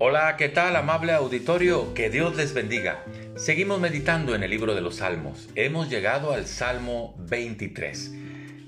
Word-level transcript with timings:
Hola, 0.00 0.36
¿qué 0.36 0.48
tal 0.48 0.76
amable 0.76 1.12
auditorio? 1.12 1.92
Que 1.92 2.08
Dios 2.08 2.36
les 2.36 2.54
bendiga. 2.54 3.04
Seguimos 3.34 3.80
meditando 3.80 4.36
en 4.36 4.44
el 4.44 4.50
libro 4.50 4.76
de 4.76 4.80
los 4.80 4.98
Salmos. 4.98 5.48
Hemos 5.56 5.90
llegado 5.90 6.30
al 6.30 6.46
Salmo 6.46 7.16
23. 7.18 8.14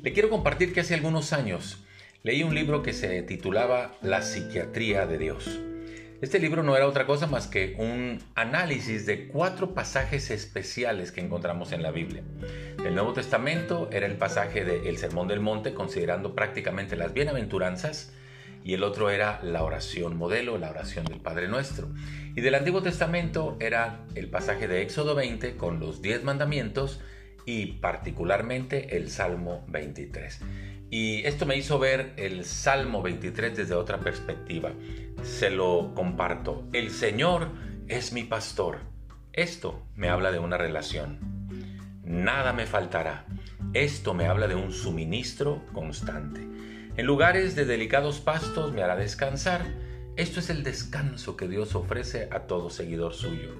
Le 0.03 0.13
quiero 0.13 0.29
compartir 0.29 0.73
que 0.73 0.81
hace 0.81 0.95
algunos 0.95 1.33
años 1.33 1.85
leí 2.25 2.43
un 2.43 2.57
libro 2.57 2.83
que 2.83 2.93
se 2.93 3.23
titulaba 3.23 3.93
La 4.03 4.23
psiquiatría 4.23 5.07
de 5.07 5.19
Dios. 5.19 5.61
Este 6.21 6.41
libro 6.41 6.65
no 6.65 6.77
era 6.77 6.89
otra 6.89 7.07
cosa 7.07 7.29
más 7.29 7.47
que 7.47 7.77
un 7.79 8.19
análisis 8.35 9.07
de 9.07 9.29
cuatro 9.29 9.73
pasajes 9.73 10.33
especiales 10.33 11.13
que 11.13 11.21
encontramos 11.21 11.71
en 11.71 11.85
la 11.85 11.93
Biblia. 11.93 12.25
El 12.85 12.97
Nuevo 12.97 13.13
Testamento 13.13 13.89
era 13.93 14.07
el 14.07 14.17
pasaje 14.17 14.65
del 14.65 14.99
Sermón 14.99 15.29
del 15.29 15.39
Monte, 15.39 15.75
considerando 15.75 16.35
prácticamente 16.35 16.97
las 16.97 17.15
bienaventuranzas, 17.15 18.13
y 18.63 18.75
el 18.75 18.83
otro 18.83 19.11
era 19.11 19.41
la 19.43 19.63
oración 19.63 20.17
modelo, 20.17 20.59
la 20.59 20.71
oración 20.71 21.05
del 21.05 21.21
Padre 21.21 21.49
Nuestro. 21.49 21.91
Y 22.37 22.41
del 22.41 22.55
Antiguo 22.55 22.83
Testamento 22.83 23.57
era 23.61 24.05
el 24.15 24.29
pasaje 24.29 24.69
de 24.69 24.83
Éxodo 24.83 25.15
20 25.15 25.57
con 25.57 25.81
los 25.81 26.03
diez 26.03 26.23
mandamientos 26.23 27.01
y 27.47 27.67
particularmente 27.79 28.97
el 28.97 29.11
Salmo 29.11 29.65
23. 29.69 30.41
Y 30.91 31.25
esto 31.25 31.47
me 31.47 31.57
hizo 31.57 31.79
ver 31.79 32.13
el 32.17 32.45
Salmo 32.45 33.01
23 33.01 33.57
desde 33.57 33.75
otra 33.75 34.01
perspectiva. 34.01 34.73
Se 35.23 35.51
lo 35.51 35.93
comparto. 35.95 36.69
El 36.73 36.91
Señor 36.91 37.49
es 37.89 38.13
mi 38.13 38.25
pastor. 38.25 38.79
Esto 39.33 39.87
me 39.95 40.09
habla 40.09 40.33
de 40.33 40.41
una 40.41 40.59
relación. 40.59 41.19
Nada 42.03 42.53
me 42.53 42.67
faltará. 42.67 43.27
Esto 43.73 44.15
me 44.15 44.27
habla 44.27 44.49
de 44.49 44.57
un 44.57 44.73
suministro 44.73 45.65
constante. 45.73 46.41
En 46.97 47.07
lugares 47.07 47.55
de 47.55 47.65
delicados 47.65 48.21
pastos 48.21 48.73
me 48.73 48.83
hará 48.83 48.97
descansar. 48.97 49.65
Esto 50.17 50.41
es 50.41 50.51
el 50.51 50.65
descanso 50.65 51.37
que 51.37 51.49
Dios 51.49 51.75
ofrece 51.75 52.29
a 52.33 52.41
todo 52.41 52.69
seguidor 52.69 53.15
suyo. 53.15 53.55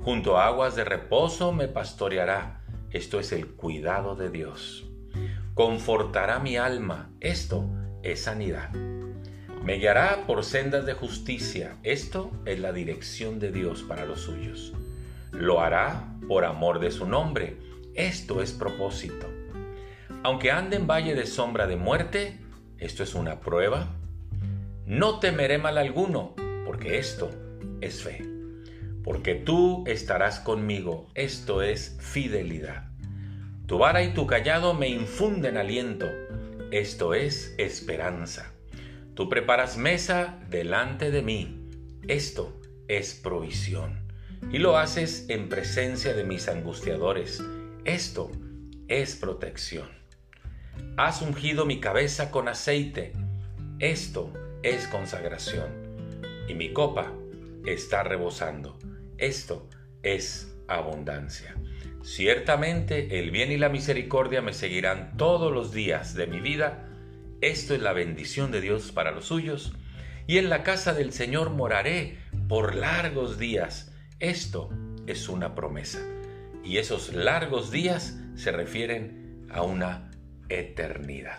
Junto 0.00 0.36
a 0.36 0.46
aguas 0.46 0.74
de 0.74 0.84
reposo 0.84 1.52
me 1.52 1.68
pastoreará. 1.68 2.64
Esto 2.90 3.20
es 3.20 3.32
el 3.32 3.46
cuidado 3.46 4.16
de 4.16 4.30
Dios. 4.30 4.84
Confortará 5.54 6.40
mi 6.40 6.56
alma. 6.56 7.10
Esto 7.20 7.70
es 8.02 8.22
sanidad. 8.22 8.70
Me 9.64 9.74
guiará 9.74 10.26
por 10.26 10.44
sendas 10.44 10.84
de 10.84 10.94
justicia. 10.94 11.76
Esto 11.84 12.32
es 12.46 12.58
la 12.58 12.72
dirección 12.72 13.38
de 13.38 13.52
Dios 13.52 13.82
para 13.82 14.04
los 14.04 14.22
suyos. 14.22 14.72
Lo 15.30 15.60
hará 15.60 16.16
por 16.26 16.44
amor 16.44 16.80
de 16.80 16.90
su 16.90 17.06
nombre. 17.06 17.56
Esto 17.94 18.42
es 18.42 18.52
propósito. 18.52 19.28
Aunque 20.24 20.50
ande 20.50 20.76
en 20.76 20.88
valle 20.88 21.14
de 21.14 21.26
sombra 21.26 21.66
de 21.66 21.76
muerte, 21.76 22.41
esto 22.82 23.02
es 23.02 23.14
una 23.14 23.40
prueba. 23.40 23.96
No 24.86 25.20
temeré 25.20 25.58
mal 25.58 25.78
alguno, 25.78 26.34
porque 26.66 26.98
esto 26.98 27.30
es 27.80 28.02
fe. 28.02 28.24
Porque 29.04 29.34
tú 29.34 29.84
estarás 29.86 30.40
conmigo, 30.40 31.08
esto 31.14 31.62
es 31.62 31.96
fidelidad. 32.00 32.90
Tu 33.66 33.78
vara 33.78 34.02
y 34.02 34.12
tu 34.12 34.26
callado 34.26 34.74
me 34.74 34.88
infunden 34.88 35.56
aliento, 35.56 36.08
esto 36.72 37.14
es 37.14 37.54
esperanza. 37.58 38.52
Tú 39.14 39.28
preparas 39.28 39.76
mesa 39.76 40.40
delante 40.50 41.10
de 41.10 41.22
mí, 41.22 41.68
esto 42.08 42.60
es 42.88 43.14
provisión. 43.14 44.00
Y 44.50 44.58
lo 44.58 44.76
haces 44.76 45.26
en 45.28 45.48
presencia 45.48 46.14
de 46.14 46.24
mis 46.24 46.48
angustiadores, 46.48 47.42
esto 47.84 48.30
es 48.88 49.14
protección. 49.16 50.01
Has 50.96 51.22
ungido 51.22 51.64
mi 51.64 51.80
cabeza 51.80 52.30
con 52.30 52.48
aceite. 52.48 53.12
Esto 53.78 54.32
es 54.62 54.86
consagración. 54.86 55.70
Y 56.48 56.54
mi 56.54 56.72
copa 56.72 57.12
está 57.66 58.02
rebosando. 58.02 58.78
Esto 59.18 59.68
es 60.02 60.54
abundancia. 60.68 61.56
Ciertamente 62.02 63.18
el 63.18 63.30
bien 63.30 63.52
y 63.52 63.56
la 63.56 63.68
misericordia 63.68 64.42
me 64.42 64.52
seguirán 64.52 65.16
todos 65.16 65.52
los 65.52 65.72
días 65.72 66.14
de 66.14 66.26
mi 66.26 66.40
vida. 66.40 66.88
Esto 67.40 67.74
es 67.74 67.80
la 67.80 67.92
bendición 67.92 68.50
de 68.50 68.60
Dios 68.60 68.92
para 68.92 69.12
los 69.12 69.26
suyos. 69.26 69.72
Y 70.26 70.38
en 70.38 70.48
la 70.50 70.62
casa 70.62 70.94
del 70.94 71.12
Señor 71.12 71.50
moraré 71.50 72.18
por 72.48 72.74
largos 72.74 73.38
días. 73.38 73.92
Esto 74.20 74.70
es 75.06 75.28
una 75.28 75.54
promesa. 75.54 76.00
Y 76.64 76.78
esos 76.78 77.12
largos 77.12 77.70
días 77.70 78.20
se 78.36 78.52
refieren 78.52 79.46
a 79.50 79.62
una 79.62 80.11
eternidad. 80.58 81.38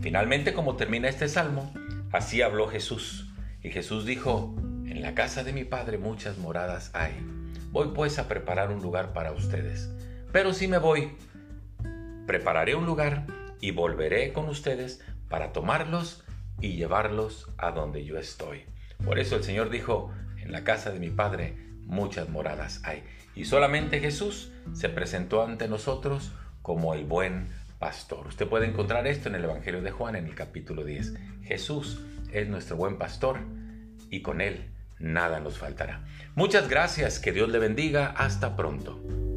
Finalmente, 0.00 0.52
como 0.52 0.76
termina 0.76 1.08
este 1.08 1.28
salmo, 1.28 1.72
así 2.12 2.42
habló 2.42 2.68
Jesús. 2.68 3.32
Y 3.62 3.70
Jesús 3.70 4.04
dijo, 4.04 4.54
en 4.86 5.02
la 5.02 5.14
casa 5.14 5.44
de 5.44 5.52
mi 5.52 5.64
Padre 5.64 5.98
muchas 5.98 6.38
moradas 6.38 6.90
hay. 6.94 7.12
Voy 7.70 7.92
pues 7.94 8.18
a 8.18 8.28
preparar 8.28 8.70
un 8.70 8.82
lugar 8.82 9.12
para 9.12 9.32
ustedes. 9.32 9.90
Pero 10.32 10.52
si 10.52 10.68
me 10.68 10.78
voy, 10.78 11.12
prepararé 12.26 12.74
un 12.74 12.86
lugar 12.86 13.26
y 13.60 13.70
volveré 13.70 14.32
con 14.32 14.48
ustedes 14.48 15.00
para 15.28 15.52
tomarlos 15.52 16.24
y 16.60 16.76
llevarlos 16.76 17.50
a 17.58 17.70
donde 17.70 18.04
yo 18.04 18.18
estoy. 18.18 18.64
Por 19.04 19.18
eso 19.18 19.36
el 19.36 19.44
Señor 19.44 19.70
dijo, 19.70 20.12
en 20.38 20.52
la 20.52 20.64
casa 20.64 20.90
de 20.90 20.98
mi 20.98 21.10
Padre 21.10 21.56
muchas 21.84 22.28
moradas 22.28 22.80
hay. 22.84 23.02
Y 23.34 23.44
solamente 23.44 24.00
Jesús 24.00 24.52
se 24.72 24.88
presentó 24.88 25.44
ante 25.44 25.68
nosotros 25.68 26.32
como 26.62 26.94
el 26.94 27.04
buen 27.04 27.48
pastor. 27.78 28.26
Usted 28.26 28.48
puede 28.48 28.66
encontrar 28.66 29.06
esto 29.06 29.28
en 29.28 29.34
el 29.34 29.44
Evangelio 29.44 29.82
de 29.82 29.90
Juan 29.90 30.16
en 30.16 30.26
el 30.26 30.34
capítulo 30.34 30.84
10. 30.84 31.14
Jesús 31.42 32.00
es 32.32 32.48
nuestro 32.48 32.76
buen 32.76 32.98
pastor 32.98 33.40
y 34.10 34.22
con 34.22 34.40
él 34.40 34.70
nada 34.98 35.40
nos 35.40 35.58
faltará. 35.58 36.04
Muchas 36.34 36.68
gracias, 36.68 37.18
que 37.18 37.32
Dios 37.32 37.48
le 37.48 37.58
bendiga, 37.58 38.08
hasta 38.16 38.56
pronto. 38.56 39.27